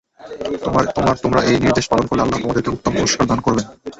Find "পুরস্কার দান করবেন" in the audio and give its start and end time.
2.97-3.65